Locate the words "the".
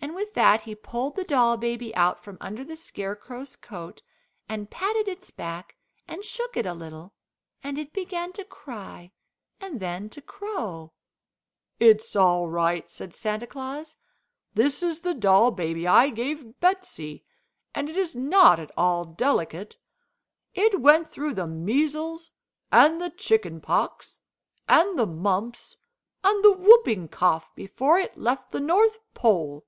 1.16-1.24, 2.64-2.76, 15.00-15.14, 21.34-21.46, 23.00-23.10, 24.96-25.06, 26.44-26.52, 28.52-28.60